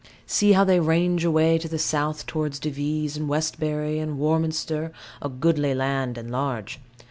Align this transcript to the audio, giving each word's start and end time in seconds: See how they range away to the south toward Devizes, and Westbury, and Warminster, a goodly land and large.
See 0.25 0.53
how 0.53 0.63
they 0.63 0.79
range 0.79 1.23
away 1.23 1.59
to 1.59 1.69
the 1.69 1.77
south 1.77 2.25
toward 2.25 2.53
Devizes, 2.53 3.17
and 3.17 3.27
Westbury, 3.29 3.99
and 3.99 4.17
Warminster, 4.17 4.91
a 5.21 5.29
goodly 5.29 5.75
land 5.75 6.17
and 6.17 6.31
large. 6.31 6.79